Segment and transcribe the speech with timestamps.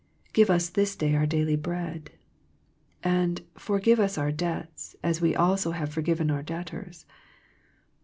[0.33, 2.09] Give us this day our daily bread.
[3.03, 7.05] And Forgive us our debts, as we also have forgiven our debtors.